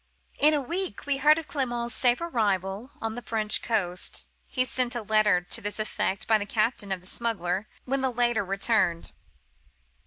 [0.39, 4.27] "In a week we heard of Clement's safe arrival on the French coast.
[4.47, 8.09] He sent a letter to this effect by the captain of the smuggler, when the
[8.09, 9.11] latter returned.